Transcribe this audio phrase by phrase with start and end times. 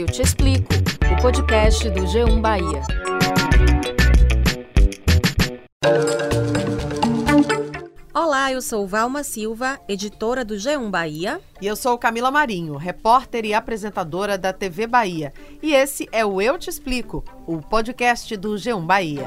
[0.00, 0.72] Eu Te Explico,
[1.12, 2.80] o podcast do G1 Bahia.
[8.14, 11.38] Olá, eu sou Valma Silva, editora do G1 Bahia.
[11.60, 15.34] E eu sou Camila Marinho, repórter e apresentadora da TV Bahia.
[15.62, 19.26] E esse é o Eu Te Explico, o podcast do G1 Bahia.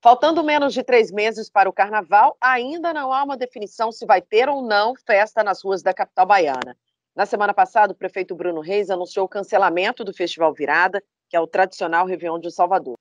[0.00, 4.22] Faltando menos de três meses para o carnaval, ainda não há uma definição se vai
[4.22, 6.76] ter ou não festa nas ruas da capital baiana.
[7.18, 11.40] Na semana passada, o prefeito Bruno Reis anunciou o cancelamento do Festival Virada, que é
[11.40, 12.96] o tradicional Réveillon de Salvador,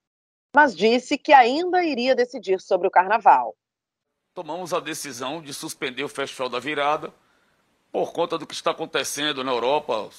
[0.55, 3.55] mas disse que ainda iria decidir sobre o carnaval.
[4.33, 7.13] Tomamos a decisão de suspender o Festival da Virada
[7.91, 10.09] por conta do que está acontecendo na Europa,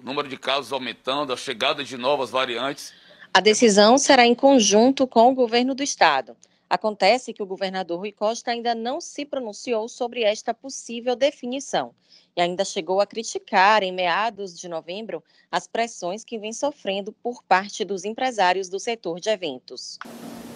[0.00, 2.92] o número de casos aumentando, a chegada de novas variantes.
[3.32, 6.36] A decisão será em conjunto com o governo do estado.
[6.68, 11.94] Acontece que o governador Rui Costa ainda não se pronunciou sobre esta possível definição
[12.38, 17.42] e ainda chegou a criticar, em meados de novembro, as pressões que vem sofrendo por
[17.42, 19.98] parte dos empresários do setor de eventos.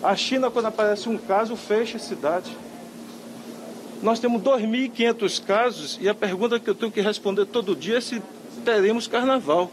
[0.01, 2.56] A China, quando aparece um caso, fecha a cidade.
[4.01, 8.01] Nós temos 2.500 casos e a pergunta que eu tenho que responder todo dia é
[8.01, 8.23] se
[8.65, 9.69] teremos carnaval,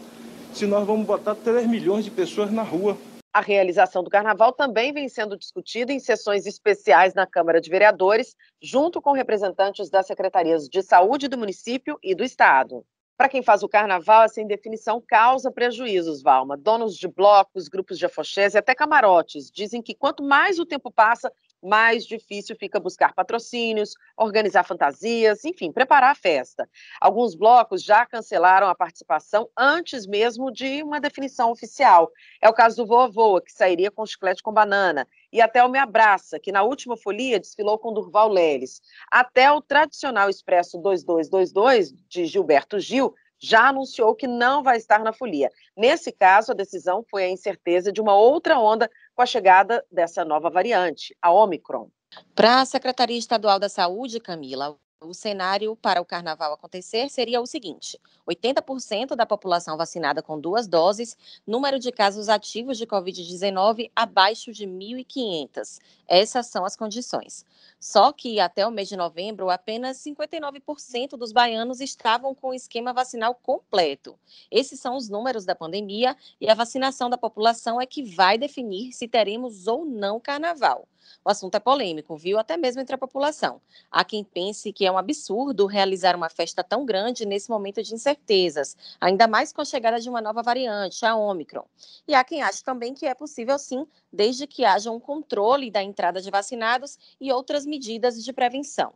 [0.52, 2.98] se nós vamos botar 3 milhões de pessoas na rua.
[3.32, 8.36] A realização do carnaval também vem sendo discutida em sessões especiais na Câmara de Vereadores,
[8.60, 12.84] junto com representantes das secretarias de saúde do município e do estado.
[13.16, 16.58] Para quem faz o carnaval, essa indefinição causa prejuízos, Valma.
[16.58, 20.90] Donos de blocos, grupos de afoxés e até camarotes dizem que quanto mais o tempo
[20.90, 26.70] passa, mais difícil fica buscar patrocínios, organizar fantasias, enfim, preparar a festa.
[27.00, 32.12] Alguns blocos já cancelaram a participação antes mesmo de uma definição oficial.
[32.42, 35.70] É o caso do Voa Voa, que sairia com chiclete com banana, e até o
[35.70, 38.82] Me Abraça, que na última folia desfilou com Durval Leles.
[39.12, 45.14] Até o tradicional Expresso 2222 de Gilberto Gil já anunciou que não vai estar na
[45.14, 45.50] folia.
[45.76, 50.24] Nesse caso, a decisão foi a incerteza de uma outra onda com a chegada dessa
[50.24, 51.90] nova variante, a Omicron.
[52.34, 57.46] Para a Secretaria Estadual da Saúde, Camila, o cenário para o carnaval acontecer seria o
[57.46, 61.18] seguinte: 80% da população vacinada com duas doses,
[61.48, 65.80] número de casos ativos de Covid-19 abaixo de 1.500.
[66.08, 67.46] Essas são as condições.
[67.80, 72.92] Só que até o mês de novembro, apenas 59% dos baianos estavam com o esquema
[72.92, 74.20] vacinal completo.
[74.52, 78.92] Esses são os números da pandemia e a vacinação da população é que vai definir
[78.92, 80.88] se teremos ou não carnaval.
[81.24, 82.40] O assunto é polêmico, viu?
[82.40, 83.62] Até mesmo entre a população.
[83.92, 87.94] Há quem pense que é um absurdo realizar uma festa tão grande nesse momento de
[87.94, 91.66] incertezas, ainda mais com a chegada de uma nova variante, a Omicron.
[92.08, 95.84] E há quem ache também que é possível sim, desde que haja um controle da
[95.84, 98.94] entrada de vacinados e outras medidas de prevenção.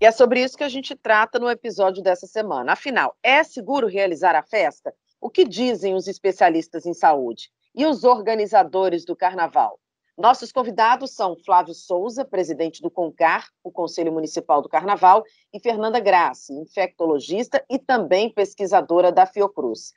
[0.00, 2.72] E é sobre isso que a gente trata no episódio dessa semana.
[2.72, 4.94] Afinal, é seguro realizar a festa?
[5.20, 7.50] O que dizem os especialistas em saúde?
[7.74, 9.78] E os organizadores do carnaval?
[10.20, 15.98] Nossos convidados são Flávio Souza, presidente do CONCAR, o Conselho Municipal do Carnaval, e Fernanda
[15.98, 19.94] Grassi, infectologista e também pesquisadora da Fiocruz.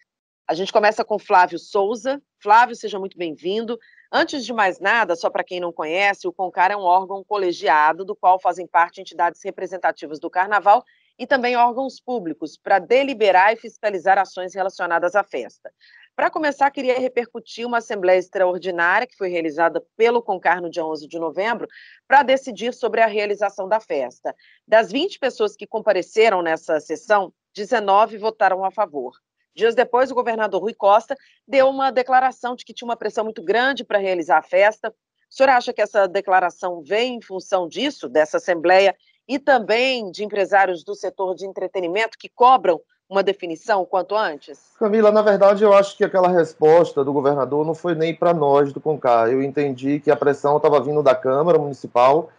[0.47, 2.21] A gente começa com Flávio Souza.
[2.41, 3.77] Flávio, seja muito bem-vindo.
[4.09, 8.05] Antes de mais nada, só para quem não conhece, o CONCAR é um órgão colegiado
[8.05, 10.85] do qual fazem parte entidades representativas do Carnaval
[11.19, 15.69] e também órgãos públicos para deliberar e fiscalizar ações relacionadas à festa.
[16.15, 21.07] Para começar, queria repercutir uma assembleia extraordinária que foi realizada pelo CONCAR no dia 11
[21.07, 21.67] de novembro
[22.07, 24.35] para decidir sobre a realização da festa.
[24.67, 29.13] Das 20 pessoas que compareceram nessa sessão, 19 votaram a favor.
[29.55, 31.15] Dias depois, o governador Rui Costa
[31.47, 34.89] deu uma declaração de que tinha uma pressão muito grande para realizar a festa.
[34.89, 38.95] O senhor acha que essa declaração vem em função disso, dessa assembleia,
[39.27, 42.79] e também de empresários do setor de entretenimento que cobram
[43.13, 44.59] uma definição quanto antes?
[44.79, 48.73] Camila, na verdade, eu acho que aquela resposta do governador não foi nem para nós
[48.73, 49.29] do CONCAR.
[49.29, 52.29] Eu entendi que a pressão estava vindo da Câmara Municipal,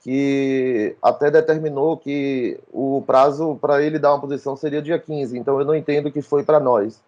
[0.00, 5.38] que até determinou que o prazo para ele dar uma posição seria dia 15.
[5.38, 7.00] Então, eu não entendo que foi para nós.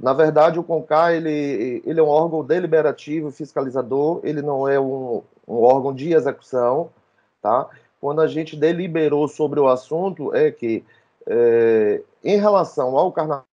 [0.00, 5.22] Na verdade, o CONCAR ele, ele é um órgão deliberativo, fiscalizador, ele não é um,
[5.46, 6.88] um órgão de execução.
[7.42, 7.68] Tá?
[8.00, 10.82] Quando a gente deliberou sobre o assunto, é que
[11.26, 13.46] é, em relação ao carnaval,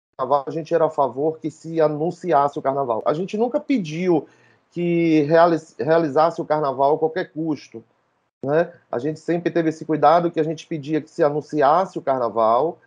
[0.46, 3.02] a gente era a favor que se anunciasse o carnaval.
[3.04, 4.26] A gente nunca pediu
[4.70, 5.26] que
[5.78, 7.82] realizasse o carnaval a qualquer custo.
[8.44, 8.72] Né?
[8.90, 12.78] A gente sempre teve esse cuidado que a gente pedia que se anunciasse o carnaval,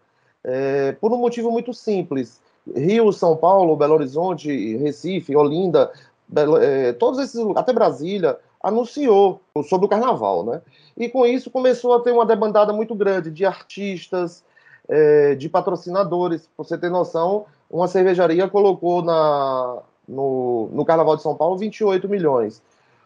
[0.44, 2.42] é, por um motivo muito simples.
[2.76, 5.92] Rio, São Paulo, Belo Horizonte, Recife, Olinda,
[6.28, 10.62] Belo, é, todos esses até Brasília, anunciou sobre o carnaval, né?
[10.96, 14.44] E com isso começou a ter uma demandada muito grande de artistas,
[14.90, 16.42] é, de patrocinadores.
[16.56, 22.08] Para você ter noção, uma cervejaria colocou na, no, no Carnaval de São Paulo 28
[22.10, 22.62] milhões.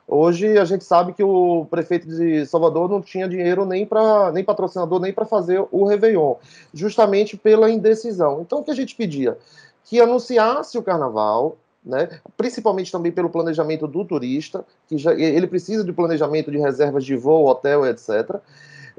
[0.07, 4.41] Hoje a gente sabe que o prefeito de Salvador não tinha dinheiro nem para nem
[4.41, 6.35] patrocinador nem para fazer o Réveillon,
[6.73, 8.41] justamente pela indecisão.
[8.41, 9.37] Então o que a gente pedia?
[9.83, 12.21] Que anunciasse o carnaval, né?
[12.37, 17.17] principalmente também pelo planejamento do turista, que já, ele precisa de planejamento de reservas de
[17.17, 18.39] voo, hotel, etc.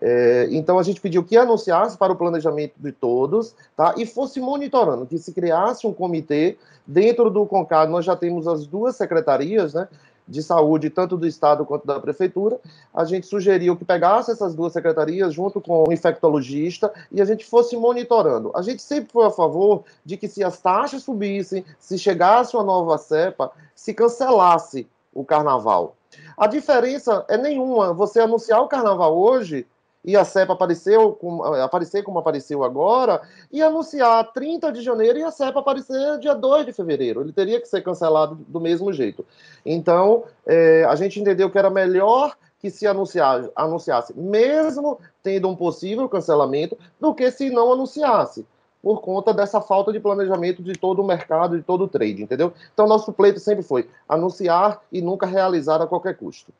[0.00, 3.95] É, então a gente pediu que anunciasse para o planejamento de todos, tá?
[3.97, 6.56] E fosse monitorando, que se criasse um comitê
[6.87, 7.91] dentro do CONCAD.
[7.91, 9.89] Nós já temos as duas secretarias, né?
[10.29, 12.61] de saúde, tanto do Estado quanto da Prefeitura,
[12.93, 17.47] a gente sugeriu que pegasse essas duas secretarias junto com o infectologista e a gente
[17.47, 18.53] fosse monitorando.
[18.55, 22.62] A gente sempre foi a favor de que se as taxas subissem, se chegasse uma
[22.62, 25.97] nova cepa, se cancelasse o carnaval.
[26.37, 27.93] A diferença é nenhuma.
[27.95, 29.67] Você anunciar o carnaval hoje
[30.05, 31.19] e a CEPA apareceu
[31.62, 36.67] aparecer como apareceu agora, e anunciar 30 de janeiro e a CEPA aparecer dia 2
[36.67, 37.21] de fevereiro.
[37.21, 39.25] Ele teria que ser cancelado do mesmo jeito.
[39.67, 45.55] Então, é, a gente entendeu que era melhor que se anunciar, anunciasse, mesmo tendo um
[45.55, 48.45] possível cancelamento, do que se não anunciasse,
[48.83, 52.53] por conta dessa falta de planejamento de todo o mercado, de todo o trade, entendeu?
[52.73, 56.53] Então, nosso pleito sempre foi anunciar e nunca realizar a qualquer custo.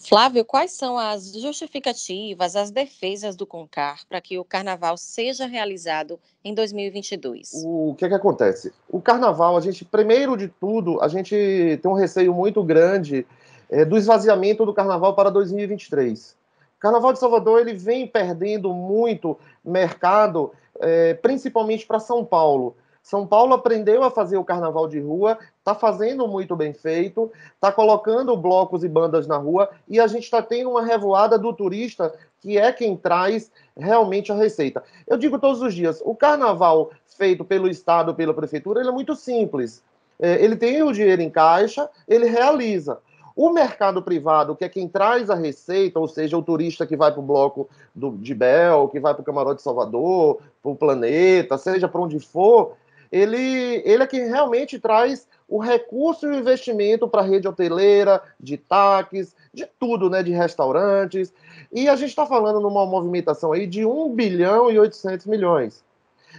[0.00, 6.18] Flávio, quais são as justificativas, as defesas do CONCAR para que o carnaval seja realizado
[6.42, 7.50] em 2022?
[7.64, 8.72] O que é que acontece?
[8.88, 11.34] O carnaval, a gente, primeiro de tudo, a gente
[11.82, 13.26] tem um receio muito grande
[13.68, 16.30] é, do esvaziamento do carnaval para 2023.
[16.78, 20.50] O carnaval de Salvador ele vem perdendo muito mercado,
[20.80, 22.74] é, principalmente para São Paulo.
[23.02, 27.72] São Paulo aprendeu a fazer o carnaval de rua, está fazendo muito bem feito, está
[27.72, 32.12] colocando blocos e bandas na rua e a gente está tendo uma revoada do turista
[32.40, 34.82] que é quem traz realmente a receita.
[35.06, 39.82] Eu digo todos os dias, o carnaval feito pelo Estado, pela Prefeitura, é muito simples.
[40.18, 42.98] É, ele tem o dinheiro em caixa, ele realiza.
[43.36, 47.10] O mercado privado, que é quem traz a receita, ou seja, o turista que vai
[47.10, 51.56] para o bloco do, de Bel, que vai para o Camarote Salvador, para o Planeta,
[51.56, 52.76] seja para onde for,
[53.10, 58.22] ele, ele é quem realmente traz o recurso e o investimento para a rede hoteleira,
[58.38, 61.32] de taques, de tudo, né, de restaurantes.
[61.72, 65.82] E a gente está falando numa movimentação aí de 1 bilhão e 800 milhões.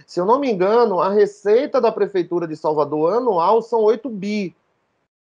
[0.06, 4.54] Se eu não me engano, a receita da Prefeitura de Salvador anual são 8 bi.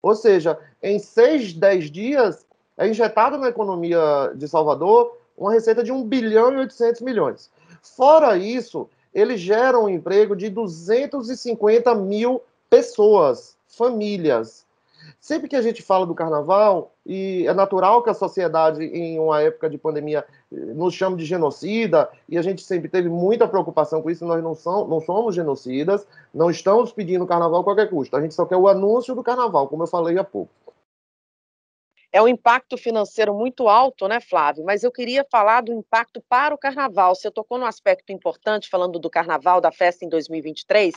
[0.01, 2.45] Ou seja, em 6, 10 dias,
[2.77, 7.49] é injetado na economia de Salvador uma receita de 1 bilhão e 800 milhões.
[7.81, 14.63] Fora isso, ele gera um emprego de 250 mil pessoas, famílias.
[15.19, 19.41] Sempre que a gente fala do carnaval, e é natural que a sociedade, em uma
[19.41, 24.11] época de pandemia, nos chame de genocida, e a gente sempre teve muita preocupação com
[24.11, 28.21] isso, nós não, são, não somos genocidas, não estamos pedindo carnaval a qualquer custo, a
[28.21, 30.51] gente só quer o anúncio do carnaval, como eu falei há pouco
[32.17, 34.65] é um impacto financeiro muito alto, né, Flávio?
[34.65, 37.13] Mas eu queria falar do impacto para o carnaval.
[37.13, 40.95] Você tocou num aspecto importante, falando do carnaval, da festa em 2023.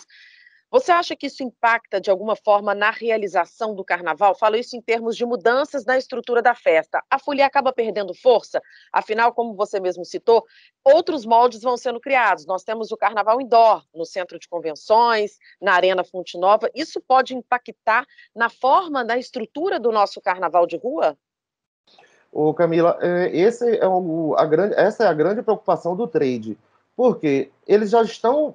[0.70, 4.36] Você acha que isso impacta de alguma forma na realização do carnaval?
[4.36, 7.02] Falo isso em termos de mudanças na estrutura da festa.
[7.10, 8.62] A folia acaba perdendo força,
[8.92, 10.44] afinal, como você mesmo citou,
[10.84, 12.46] outros moldes vão sendo criados.
[12.46, 16.70] Nós temos o carnaval indoor, no centro de convenções, na Arena Fonte Nova.
[16.72, 21.18] Isso pode impactar na forma, na estrutura do nosso carnaval de rua?
[22.32, 26.56] Ô Camila, é, esse é o, a grande, essa é a grande preocupação do trade,
[26.94, 28.54] porque eles já estão,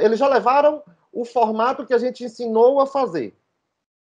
[0.00, 0.82] eles já levaram
[1.16, 3.34] o formato que a gente ensinou a fazer.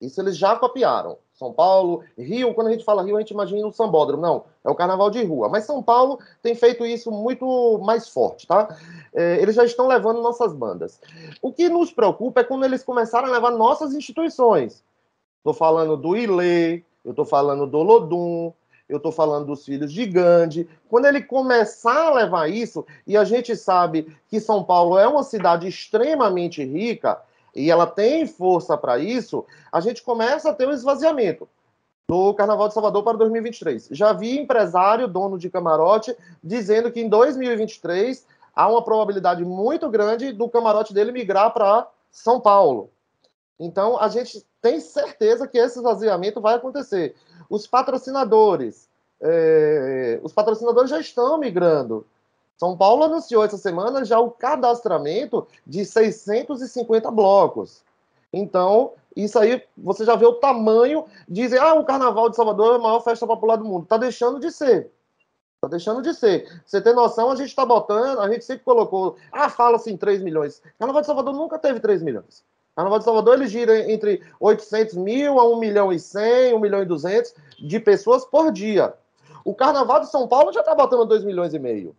[0.00, 1.18] Isso eles já copiaram.
[1.34, 4.22] São Paulo, Rio, quando a gente fala Rio, a gente imagina o sambódromo.
[4.22, 5.50] Não, é o carnaval de rua.
[5.50, 8.74] Mas São Paulo tem feito isso muito mais forte, tá?
[9.12, 10.98] É, eles já estão levando nossas bandas.
[11.42, 14.82] O que nos preocupa é quando eles começaram a levar nossas instituições.
[15.38, 18.50] Estou falando do Ilê, eu estou falando do Lodum,
[18.88, 20.68] eu estou falando dos filhos de Gandhi.
[20.88, 25.22] Quando ele começar a levar isso, e a gente sabe que São Paulo é uma
[25.22, 27.20] cidade extremamente rica,
[27.54, 31.48] e ela tem força para isso, a gente começa a ter um esvaziamento
[32.08, 33.88] do Carnaval de Salvador para 2023.
[33.92, 40.32] Já vi empresário, dono de camarote, dizendo que em 2023 há uma probabilidade muito grande
[40.32, 42.90] do camarote dele migrar para São Paulo.
[43.58, 47.14] Então, a gente tem certeza que esse esvaziamento vai acontecer.
[47.50, 48.88] Os patrocinadores,
[49.20, 52.06] é, os patrocinadores já estão migrando.
[52.56, 57.82] São Paulo anunciou essa semana já o cadastramento de 650 blocos.
[58.32, 61.04] Então, isso aí, você já vê o tamanho.
[61.28, 63.82] Dizem, ah, o Carnaval de Salvador é a maior festa popular do mundo.
[63.82, 64.90] Está deixando de ser.
[65.56, 66.62] Está deixando de ser.
[66.64, 70.22] Você tem noção, a gente está botando, a gente sempre colocou, ah, fala-se em 3
[70.22, 70.62] milhões.
[70.78, 72.42] Carnaval de Salvador nunca teve 3 milhões.
[72.74, 76.82] Carnaval de Salvador ele gira entre 800 mil a 1 milhão e 100, 1 milhão
[76.82, 78.94] e 200 de pessoas por dia.
[79.44, 81.94] O Carnaval de São Paulo já está botando 2 milhões e meio.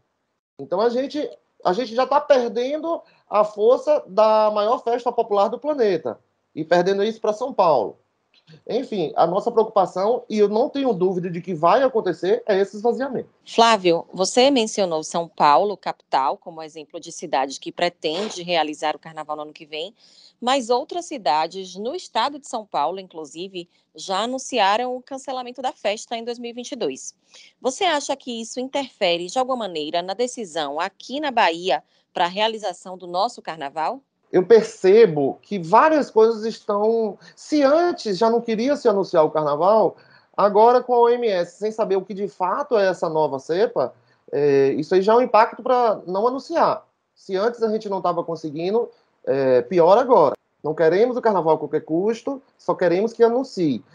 [0.60, 1.29] Então a gente,
[1.63, 6.20] a gente já está perdendo a força da maior festa popular do planeta
[6.53, 8.00] e perdendo isso para São Paulo.
[8.67, 12.75] Enfim, a nossa preocupação, e eu não tenho dúvida de que vai acontecer, é esse
[12.75, 13.29] esvaziamento.
[13.45, 19.35] Flávio, você mencionou São Paulo, capital, como exemplo de cidade que pretende realizar o carnaval
[19.35, 19.93] no ano que vem,
[20.39, 26.17] mas outras cidades no estado de São Paulo, inclusive, já anunciaram o cancelamento da festa
[26.17, 27.15] em 2022.
[27.61, 31.83] Você acha que isso interfere de alguma maneira na decisão aqui na Bahia
[32.13, 34.01] para a realização do nosso carnaval?
[34.36, 37.18] Eu percebo que várias coisas estão.
[37.38, 39.96] Se antes já não queria se anunciar o carnaval,
[40.36, 43.94] agora com a OMS, sem saber o que de fato é essa nova cepa,
[44.30, 46.86] é, isso aí já é um impacto para não anunciar.
[47.15, 48.89] Se antes a gente não estava conseguindo,
[49.25, 50.36] é, pior agora.
[50.62, 53.86] Não queremos o carnaval a qualquer custo, só queremos que anuncie.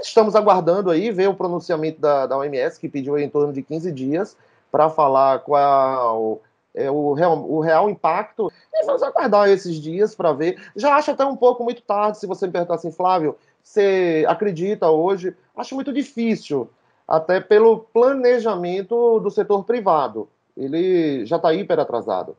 [0.00, 3.90] Estamos aguardando aí ver o pronunciamento da, da OMS, que pediu em torno de 15
[3.90, 4.36] dias,
[4.70, 6.40] para falar qual
[6.74, 8.50] é, o, real, o real impacto.
[8.72, 10.60] E vamos aguardar esses dias para ver.
[10.76, 14.88] Já acho até um pouco muito tarde, se você me perguntar assim, Flávio, você acredita
[14.88, 15.36] hoje?
[15.56, 16.70] Acho muito difícil,
[17.06, 20.28] até pelo planejamento do setor privado.
[20.56, 22.36] Ele já está hiper atrasado.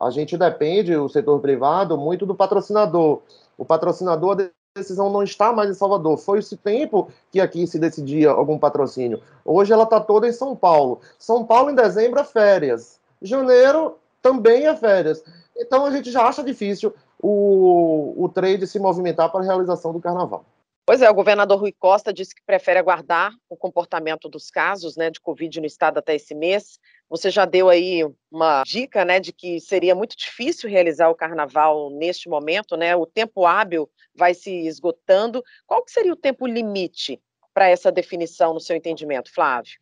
[0.00, 3.20] A gente depende, o setor privado, muito do patrocinador.
[3.56, 6.16] O patrocinador, a decisão não está mais em Salvador.
[6.18, 9.20] Foi esse tempo que aqui se decidia algum patrocínio.
[9.44, 11.00] Hoje ela está toda em São Paulo.
[11.18, 15.22] São Paulo, em dezembro, é férias janeiro também é férias.
[15.56, 20.00] Então a gente já acha difícil o, o trade se movimentar para a realização do
[20.00, 20.44] carnaval.
[20.88, 25.10] Pois é, o governador Rui Costa disse que prefere aguardar o comportamento dos casos né,
[25.10, 26.78] de Covid no estado até esse mês.
[27.10, 31.90] Você já deu aí uma dica né, de que seria muito difícil realizar o carnaval
[31.90, 32.96] neste momento, né?
[32.96, 35.44] O tempo hábil vai se esgotando.
[35.66, 37.20] Qual que seria o tempo limite
[37.52, 39.78] para essa definição, no seu entendimento, Flávio?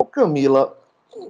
[0.00, 0.79] Ô Camila,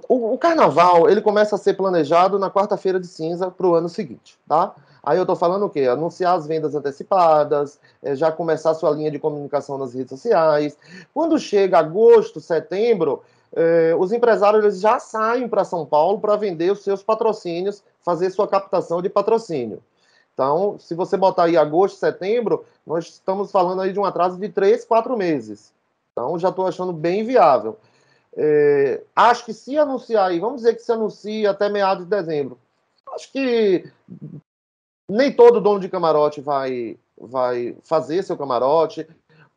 [0.07, 3.89] o, o, carnaval ele começa a ser planejado na quarta-feira de cinza para o ano
[3.89, 4.73] seguinte, tá?
[5.03, 5.87] Aí eu estou falando o quê?
[5.87, 10.77] Anunciar as vendas antecipadas, é, já começar sua linha de comunicação nas redes sociais.
[11.13, 13.23] Quando chega agosto, setembro,
[13.53, 18.29] é, os empresários eles já saem para São Paulo para vender os seus patrocínios, fazer
[18.29, 19.81] sua captação de patrocínio.
[20.33, 24.49] Então, se você botar aí agosto, setembro, nós estamos falando aí de um atraso de
[24.49, 25.73] três, quatro meses.
[26.11, 27.77] Então, já estou achando bem viável.
[28.35, 32.57] É, acho que se anunciar aí, vamos dizer que se anuncia até meados de dezembro.
[33.13, 33.91] Acho que
[35.09, 39.05] nem todo dono de camarote vai, vai fazer seu camarote.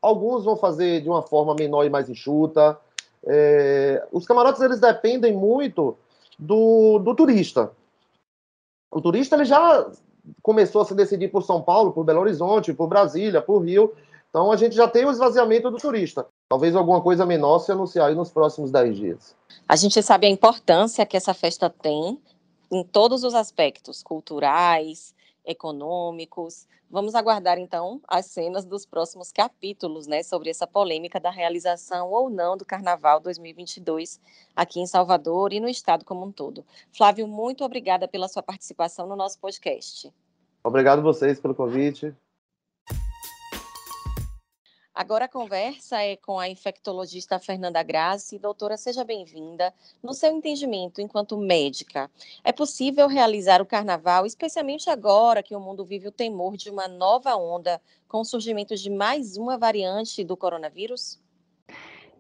[0.03, 2.79] Alguns vão fazer de uma forma menor e mais enxuta.
[3.25, 5.97] É, os camarotes eles dependem muito
[6.39, 7.71] do, do turista.
[8.91, 9.91] O turista ele já
[10.43, 13.95] começou a se decidir por São Paulo, por Belo Horizonte, por Brasília, por Rio.
[14.29, 16.27] Então a gente já tem o esvaziamento do turista.
[16.55, 19.37] Talvez alguma coisa menor se anunciar aí nos próximos 10 dias.
[19.69, 22.17] A gente sabe a importância que essa festa tem
[22.71, 26.69] em todos os aspectos culturais, econômicos.
[26.89, 32.31] Vamos aguardar então as cenas dos próximos capítulos, né, sobre essa polêmica da realização ou
[32.31, 34.21] não do Carnaval 2022
[34.55, 36.65] aqui em Salvador e no estado como um todo.
[36.93, 40.09] Flávio, muito obrigada pela sua participação no nosso podcast.
[40.63, 42.15] Obrigado vocês pelo convite.
[44.95, 48.39] Agora a conversa é com a infectologista Fernanda Grazi.
[48.39, 49.75] Doutora, seja bem-vinda.
[50.01, 52.09] No seu entendimento, enquanto médica,
[52.45, 56.87] é possível realizar o carnaval, especialmente agora que o mundo vive o temor de uma
[56.87, 61.19] nova onda com o surgimento de mais uma variante do coronavírus?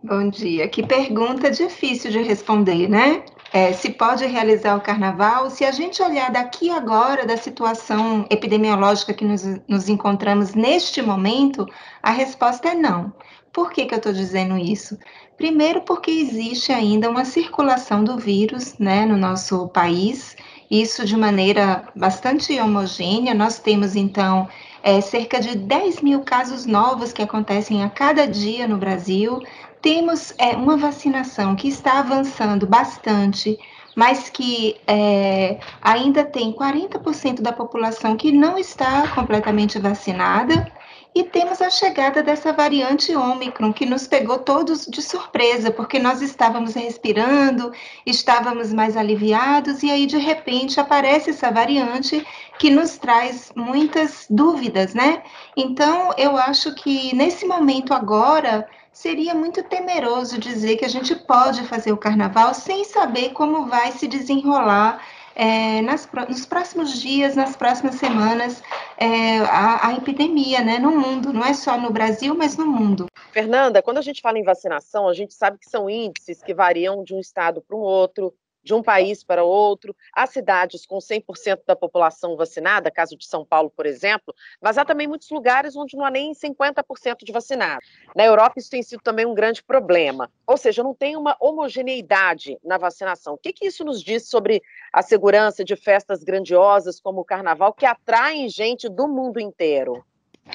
[0.06, 0.68] Bom dia.
[0.68, 3.24] Que pergunta difícil de responder, né?
[3.50, 5.48] É, se pode realizar o carnaval?
[5.48, 11.66] Se a gente olhar daqui agora da situação epidemiológica que nos, nos encontramos neste momento,
[12.02, 13.14] a resposta é não.
[13.50, 14.98] Por que, que eu estou dizendo isso?
[15.38, 20.36] Primeiro, porque existe ainda uma circulação do vírus né, no nosso país,
[20.70, 23.32] isso de maneira bastante homogênea.
[23.32, 24.46] Nós temos, então,
[24.84, 29.42] é, cerca de 10 mil casos novos que acontecem a cada dia no Brasil
[29.80, 33.58] temos é, uma vacinação que está avançando bastante,
[33.96, 40.70] mas que é, ainda tem 40% da população que não está completamente vacinada.
[41.14, 46.20] E temos a chegada dessa variante Ômicron, que nos pegou todos de surpresa, porque nós
[46.20, 47.72] estávamos respirando,
[48.04, 52.26] estávamos mais aliviados, e aí, de repente, aparece essa variante
[52.58, 55.22] que nos traz muitas dúvidas, né?
[55.56, 61.62] Então, eu acho que nesse momento agora, seria muito temeroso dizer que a gente pode
[61.64, 65.00] fazer o carnaval sem saber como vai se desenrolar
[65.34, 68.62] é, nas, nos próximos dias, nas próximas semanas,
[68.96, 73.06] é, a, a, epidemia né, no mundo, não é só no Brasil, mas no mundo.
[73.32, 77.02] Fernanda, quando a gente fala em vacinação, a gente sabe que são índices que variam
[77.02, 78.32] de um estado para o outro,
[78.64, 79.94] de um país para outro.
[80.12, 84.84] Há cidades com 100% da população vacinada, caso de São Paulo, por exemplo, mas há
[84.84, 87.86] também muitos lugares onde não há nem 50% de vacinados.
[88.16, 90.30] Na Europa, isso tem sido também um grande problema.
[90.46, 93.34] Ou seja, não tem uma homogeneidade na vacinação.
[93.34, 97.74] O que, que isso nos diz sobre a segurança de festas grandiosas como o Carnaval,
[97.74, 100.04] que atraem gente do mundo inteiro?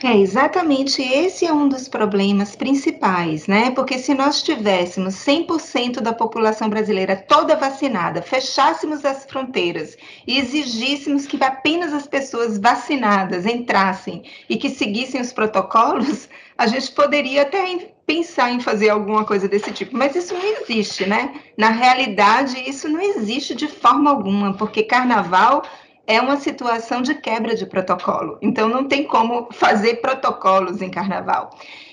[0.04, 3.72] É, exatamente esse é um dos problemas principais, né?
[3.72, 11.26] Porque se nós tivéssemos 100% da população brasileira toda vacinada, fechássemos as fronteiras e exigíssemos
[11.26, 17.92] que apenas as pessoas vacinadas entrassem e que seguissem os protocolos, a gente poderia até
[18.06, 21.34] pensar em fazer alguma coisa desse tipo, mas isso não existe, né?
[21.58, 25.64] Na realidade, isso não existe de forma alguma, porque carnaval
[26.10, 28.40] é uma situação de quebra de protocolo.
[28.42, 31.52] Então, não tem como fazer protocolos em carnaval.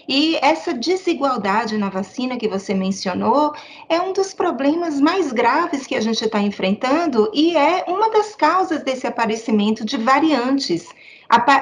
[0.08, 3.52] E essa desigualdade na vacina que você mencionou
[3.90, 8.34] é um dos problemas mais graves que a gente está enfrentando e é uma das
[8.34, 10.88] causas desse aparecimento de variantes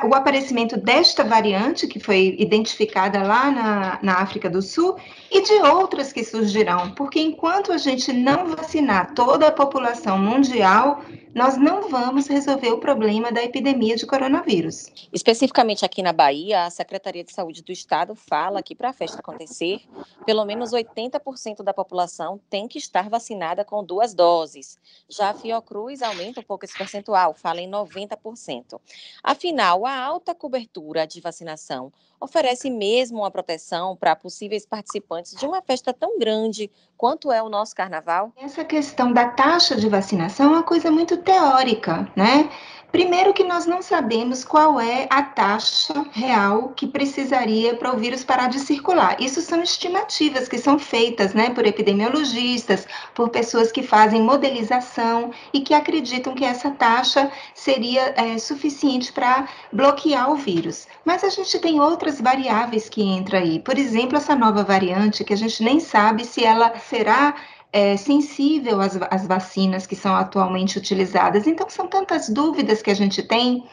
[0.05, 4.97] o aparecimento desta variante, que foi identificada lá na, na África do Sul,
[5.31, 11.03] e de outras que surgirão, porque enquanto a gente não vacinar toda a população mundial,
[11.35, 14.87] nós não vamos resolver o problema da epidemia de coronavírus.
[15.13, 19.19] Especificamente aqui na Bahia, a Secretaria de Saúde do Estado fala que para a festa
[19.19, 19.81] acontecer,
[20.25, 24.79] pelo menos 80% da população tem que estar vacinada com duas doses.
[25.09, 28.81] Já a Fiocruz aumenta um pouco esse percentual, fala em 90%.
[29.23, 35.63] Afinal, a alta cobertura de vacinação oferece mesmo uma proteção para possíveis participantes de uma
[35.63, 38.33] festa tão grande quanto é o nosso carnaval?
[38.37, 42.49] Essa questão da taxa de vacinação é uma coisa muito teórica, né?
[42.95, 48.23] Primeiro que nós não sabemos qual é a taxa real que precisaria para o vírus
[48.23, 49.21] parar de circular.
[49.21, 55.59] Isso são estimativas que são feitas né, por epidemiologistas, por pessoas que fazem modelização e
[55.63, 60.87] que acreditam que essa taxa seria é, suficiente para bloquear o vírus.
[61.05, 63.61] Mas a gente tem outras variáveis que entram aí.
[63.61, 67.35] Por exemplo, essa nova variante, que a gente nem sabe se ela será
[67.73, 71.47] é, sensível às, às vacinas que são atualmente utilizadas.
[71.47, 73.65] Então, são tantas dúvidas que a gente tem.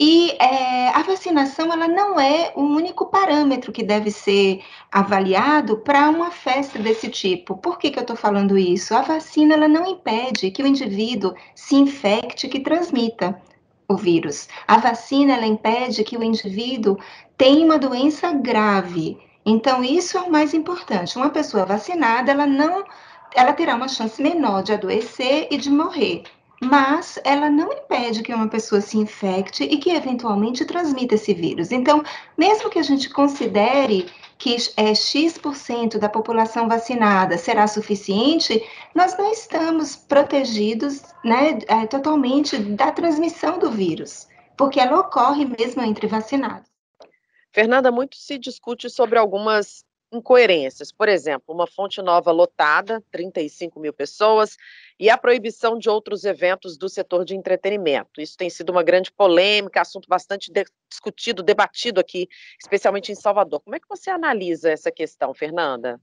[0.00, 6.08] E é, a vacinação ela não é o único parâmetro que deve ser avaliado para
[6.08, 7.56] uma festa desse tipo.
[7.56, 8.94] Por que, que eu estou falando isso?
[8.94, 13.40] A vacina ela não impede que o indivíduo se infecte, que transmita
[13.88, 14.48] o vírus.
[14.66, 16.98] A vacina ela impede que o indivíduo
[17.36, 19.18] tenha uma doença grave.
[19.44, 21.16] Então isso é o mais importante.
[21.16, 22.84] Uma pessoa vacinada ela não
[23.34, 26.24] ela terá uma chance menor de adoecer e de morrer.
[26.62, 31.72] Mas ela não impede que uma pessoa se infecte e que eventualmente transmita esse vírus.
[31.72, 32.04] Então,
[32.38, 34.06] mesmo que a gente considere
[34.42, 38.60] que é, X% da população vacinada será suficiente,
[38.92, 44.26] nós não estamos protegidos né, é, totalmente da transmissão do vírus,
[44.56, 46.68] porque ela ocorre mesmo entre vacinados.
[47.52, 50.92] Fernanda, muito se discute sobre algumas incoerências.
[50.92, 54.56] Por exemplo, uma fonte nova lotada, 35 mil pessoas,
[54.98, 58.20] e a proibição de outros eventos do setor de entretenimento.
[58.20, 62.28] Isso tem sido uma grande polêmica, assunto bastante de discutido, debatido aqui,
[62.60, 63.60] especialmente em Salvador.
[63.60, 66.00] Como é que você analisa essa questão, Fernanda?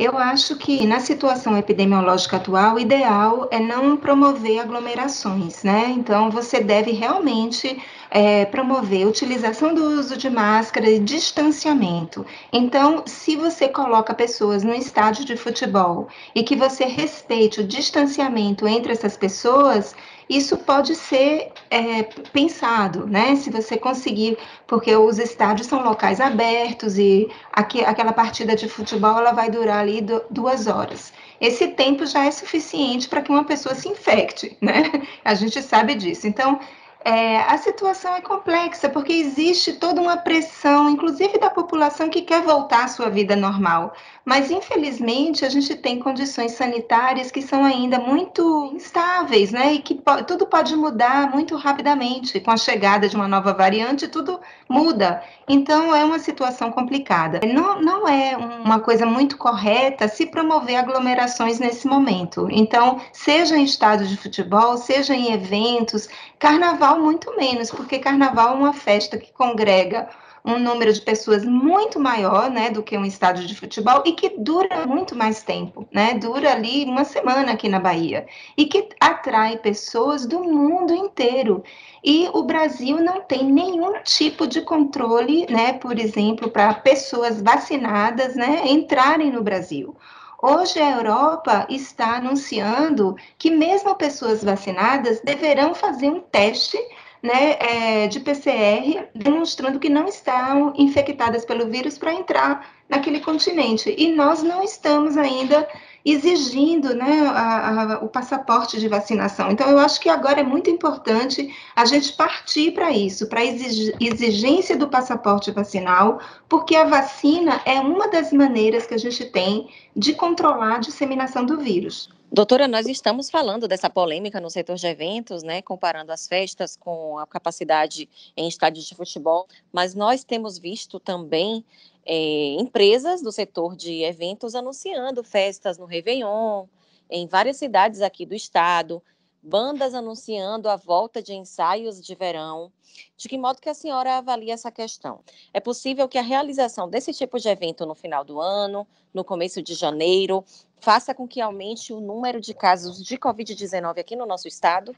[0.00, 5.88] Eu acho que na situação epidemiológica atual, o ideal é não promover aglomerações, né?
[5.88, 12.24] Então, você deve realmente é, promover utilização do uso de máscara e distanciamento.
[12.52, 18.68] Então, se você coloca pessoas no estádio de futebol e que você respeite o distanciamento
[18.68, 19.96] entre essas pessoas,
[20.28, 23.36] isso pode ser é, pensado, né?
[23.36, 24.36] Se você conseguir,
[24.66, 29.78] porque os estádios são locais abertos e aqui, aquela partida de futebol ela vai durar
[29.78, 31.12] ali duas horas.
[31.40, 34.90] Esse tempo já é suficiente para que uma pessoa se infecte, né?
[35.24, 36.26] A gente sabe disso.
[36.26, 36.58] Então,
[37.04, 42.42] é, a situação é complexa, porque existe toda uma pressão, inclusive da população que quer
[42.42, 43.92] voltar à sua vida normal.
[44.24, 49.74] Mas, infelizmente, a gente tem condições sanitárias que são ainda muito instáveis, né?
[49.74, 52.40] E que po tudo pode mudar muito rapidamente.
[52.40, 55.22] Com a chegada de uma nova variante, tudo muda.
[55.48, 57.40] Então, é uma situação complicada.
[57.46, 62.48] Não, não é uma coisa muito correta se promover aglomerações nesse momento.
[62.50, 66.06] Então, seja em estádios de futebol, seja em eventos,
[66.38, 70.08] carnaval muito menos, porque carnaval é uma festa que congrega
[70.44, 74.30] um número de pessoas muito maior, né, do que um estádio de futebol e que
[74.38, 76.14] dura muito mais tempo, né?
[76.14, 81.62] Dura ali uma semana aqui na Bahia e que atrai pessoas do mundo inteiro.
[82.02, 88.34] E o Brasil não tem nenhum tipo de controle, né, por exemplo, para pessoas vacinadas,
[88.34, 89.96] né, entrarem no Brasil.
[90.40, 96.78] Hoje a Europa está anunciando que mesmo pessoas vacinadas deverão fazer um teste
[97.20, 103.92] né, é, de PCR, demonstrando que não estão infectadas pelo vírus para entrar naquele continente.
[103.98, 105.68] E nós não estamos ainda
[106.12, 109.50] exigindo né, a, a, o passaporte de vacinação.
[109.50, 113.44] Então, eu acho que agora é muito importante a gente partir para isso, para a
[113.44, 119.68] exigência do passaporte vacinal, porque a vacina é uma das maneiras que a gente tem
[119.94, 122.08] de controlar a disseminação do vírus.
[122.30, 127.18] Doutora, nós estamos falando dessa polêmica no setor de eventos, né, comparando as festas com
[127.18, 131.64] a capacidade em estádios de futebol, mas nós temos visto também
[132.10, 136.64] é, empresas do setor de eventos anunciando festas no Réveillon,
[137.10, 139.02] em várias cidades aqui do estado,
[139.42, 142.72] bandas anunciando a volta de ensaios de verão.
[143.14, 145.20] De que modo que a senhora avalia essa questão?
[145.52, 149.62] É possível que a realização desse tipo de evento no final do ano, no começo
[149.62, 150.42] de janeiro,
[150.80, 154.96] faça com que aumente o número de casos de Covid-19 aqui no nosso estado?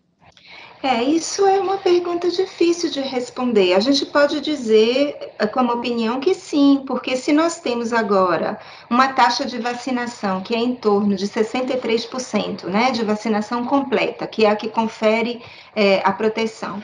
[0.83, 3.75] É, isso é uma pergunta difícil de responder.
[3.75, 8.59] A gente pode dizer, eh, como opinião, que sim, porque se nós temos agora
[8.89, 14.47] uma taxa de vacinação que é em torno de 63%, né, de vacinação completa, que
[14.47, 15.43] é a que confere
[15.77, 16.83] é, a proteção,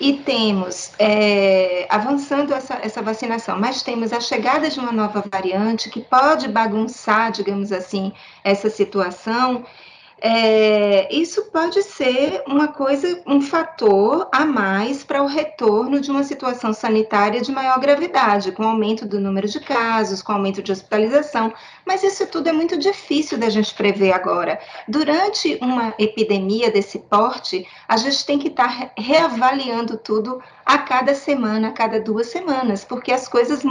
[0.00, 5.88] e temos, é, avançando essa, essa vacinação, mas temos a chegada de uma nova variante
[5.88, 9.64] que pode bagunçar, digamos assim, essa situação
[10.18, 16.24] é, isso pode ser uma coisa, um fator a mais para o retorno de uma
[16.24, 21.52] situação sanitária de maior gravidade, com aumento do número de casos, com aumento de hospitalização,
[21.84, 24.58] mas isso tudo é muito difícil da gente prever agora.
[24.88, 31.14] Durante uma epidemia desse porte, a gente tem que estar tá reavaliando tudo a cada
[31.14, 33.62] semana, a cada duas semanas, porque as coisas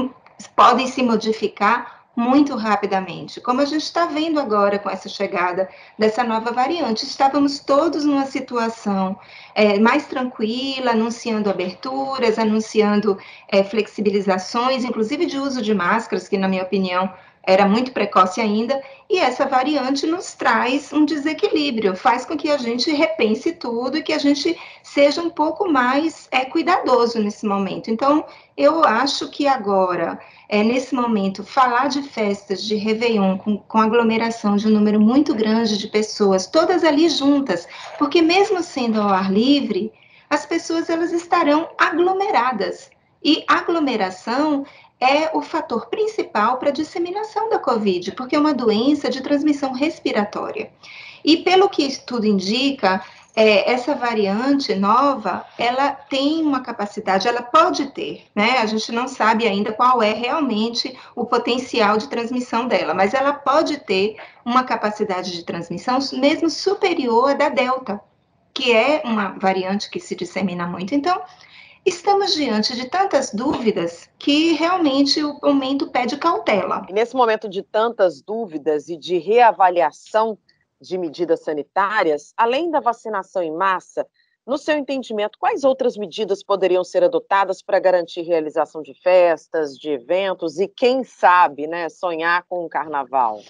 [0.56, 6.24] podem se modificar muito rapidamente, como a gente está vendo agora com essa chegada dessa
[6.24, 7.04] nova variante.
[7.04, 9.20] Estávamos todos numa situação
[9.54, 13.18] é, mais tranquila, anunciando aberturas, anunciando
[13.50, 17.12] é, flexibilizações, inclusive de uso de máscaras, que, na minha opinião,
[17.46, 22.58] era muito precoce ainda, e essa variante nos traz um desequilíbrio, faz com que a
[22.58, 27.92] gente repense tudo e que a gente seja um pouco mais é, cuidadoso nesse momento.
[27.92, 28.26] Então,
[28.58, 34.56] eu acho que agora, é, nesse momento, falar de festas de Réveillon com, com aglomeração
[34.56, 39.32] de um número muito grande de pessoas, todas ali juntas, porque mesmo sendo ao ar
[39.32, 39.92] livre,
[40.30, 42.90] as pessoas elas estarão aglomeradas.
[43.24, 44.66] E aglomeração
[45.00, 49.74] é o fator principal para a disseminação da Covid, porque é uma doença de transmissão
[49.74, 50.72] respiratória.
[51.24, 53.04] E pelo que tudo indica,
[53.36, 58.60] é, essa variante nova, ela tem uma capacidade, ela pode ter, né?
[58.60, 63.34] A gente não sabe ainda qual é realmente o potencial de transmissão dela, mas ela
[63.34, 68.00] pode ter uma capacidade de transmissão mesmo superior à da Delta,
[68.54, 70.96] que é uma variante que se dissemina muito.
[70.96, 71.22] Então,
[71.86, 76.86] estamos diante de tantas dúvidas que realmente o momento pede cautela.
[76.90, 80.38] Nesse momento de tantas dúvidas e de reavaliação
[80.88, 84.06] de medidas sanitárias, além da vacinação em massa,
[84.46, 89.90] no seu entendimento, quais outras medidas poderiam ser adotadas para garantir realização de festas, de
[89.90, 93.42] eventos e, quem sabe, né, sonhar com um carnaval?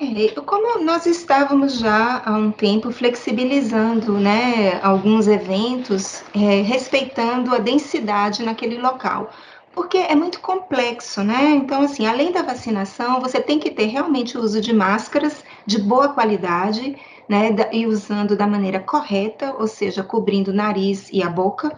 [0.00, 7.58] É, como nós estávamos já há um tempo flexibilizando né, alguns eventos, é, respeitando a
[7.58, 9.30] densidade naquele local,
[9.74, 11.50] porque é muito complexo, né?
[11.50, 15.78] Então, assim, além da vacinação, você tem que ter realmente o uso de máscaras de
[15.78, 16.96] boa qualidade,
[17.28, 21.74] né, e usando da maneira correta, ou seja, cobrindo o nariz e a boca.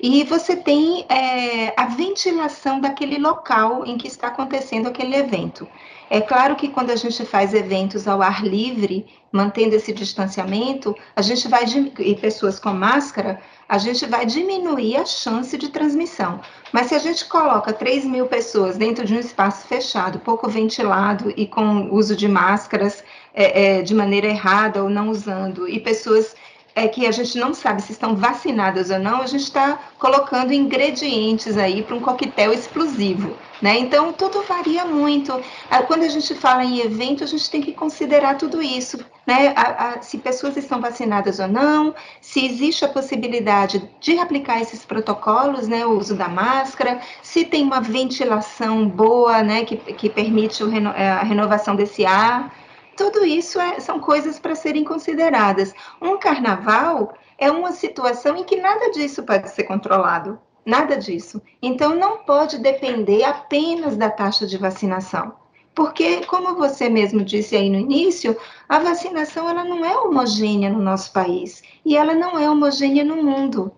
[0.00, 5.68] E você tem é, a ventilação daquele local em que está acontecendo aquele evento.
[6.08, 11.20] É claro que quando a gente faz eventos ao ar livre, mantendo esse distanciamento, a
[11.20, 11.64] gente vai,
[11.98, 16.40] e pessoas com máscara, a gente vai diminuir a chance de transmissão.
[16.72, 21.32] Mas se a gente coloca 3 mil pessoas dentro de um espaço fechado, pouco ventilado
[21.36, 23.04] e com uso de máscaras
[23.34, 26.34] é, é, de maneira errada ou não usando, e pessoas
[26.78, 30.52] é, que a gente não sabe se estão vacinadas ou não, a gente está colocando
[30.52, 33.36] ingredientes aí para um coquetel explosivo.
[33.60, 33.76] Né?
[33.78, 35.32] Então, tudo varia muito.
[35.68, 39.04] Ah, quando a gente fala em evento, a gente tem que considerar tudo isso.
[39.26, 39.52] Né?
[39.56, 44.84] A, a, se pessoas estão vacinadas ou não, se existe a possibilidade de aplicar esses
[44.84, 45.84] protocolos, né?
[45.84, 49.64] o uso da máscara, se tem uma ventilação boa né?
[49.64, 52.54] que, que permite reno, a renovação desse ar.
[52.98, 55.72] Tudo isso é, são coisas para serem consideradas.
[56.02, 60.36] Um carnaval é uma situação em que nada disso pode ser controlado.
[60.66, 61.40] Nada disso.
[61.62, 65.32] Então, não pode depender apenas da taxa de vacinação.
[65.76, 68.36] Porque, como você mesmo disse aí no início,
[68.68, 73.22] a vacinação ela não é homogênea no nosso país e ela não é homogênea no
[73.22, 73.70] mundo.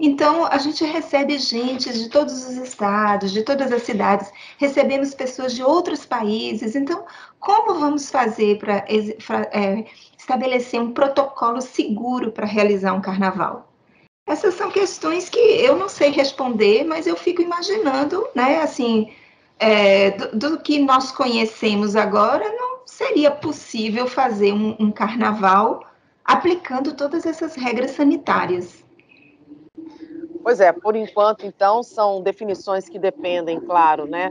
[0.00, 5.52] Então, a gente recebe gente de todos os estados, de todas as cidades, recebemos pessoas
[5.54, 6.76] de outros países.
[6.76, 7.04] Então,
[7.40, 9.84] como vamos fazer para é,
[10.16, 13.72] estabelecer um protocolo seguro para realizar um carnaval?
[14.24, 19.10] Essas são questões que eu não sei responder, mas eu fico imaginando, né, assim,
[19.58, 25.84] é, do, do, que nós conhecemos agora, não seria possível fazer um, um carnaval
[26.24, 28.84] aplicando todas essas regras sanitárias.
[30.48, 34.30] Pois é, por enquanto, então, são definições que dependem, claro, né,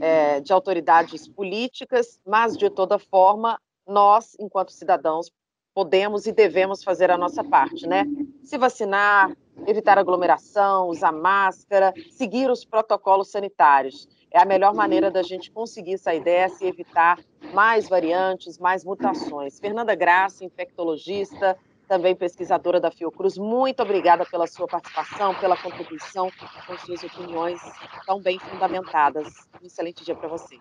[0.00, 5.30] é, de autoridades políticas, mas, de toda forma, nós, enquanto cidadãos,
[5.74, 8.06] podemos e devemos fazer a nossa parte, né?
[8.42, 14.08] Se vacinar, evitar aglomeração, usar máscara, seguir os protocolos sanitários.
[14.30, 17.18] É a melhor maneira da gente conseguir sair dessa e evitar
[17.52, 19.60] mais variantes, mais mutações.
[19.60, 26.30] Fernanda Graça, infectologista, também pesquisadora da Fiocruz, muito obrigada pela sua participação, pela contribuição,
[26.66, 27.58] com suas opiniões
[28.06, 29.26] tão bem fundamentadas.
[29.60, 30.58] Um excelente dia para você.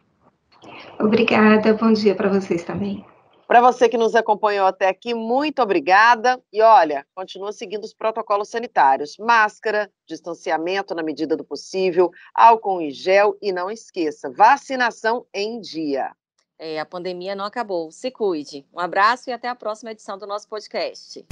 [1.00, 3.06] Obrigada, bom dia para vocês também.
[3.48, 6.42] Para você que nos acompanhou até aqui, muito obrigada.
[6.52, 12.92] E olha, continua seguindo os protocolos sanitários: máscara, distanciamento na medida do possível, álcool em
[12.92, 16.12] gel e não esqueça, vacinação em dia.
[16.60, 17.92] É, a pandemia não acabou.
[17.92, 18.66] Se cuide.
[18.74, 21.24] Um abraço e até a próxima edição do nosso podcast.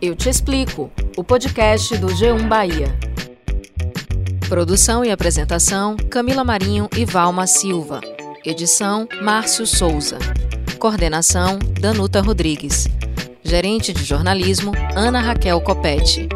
[0.00, 0.90] Eu te explico.
[1.16, 2.86] O podcast do G1 Bahia.
[4.48, 8.00] Produção e apresentação: Camila Marinho e Valma Silva.
[8.44, 10.18] Edição: Márcio Souza.
[10.78, 12.86] Coordenação: Danuta Rodrigues.
[13.42, 16.28] Gerente de jornalismo: Ana Raquel Copete.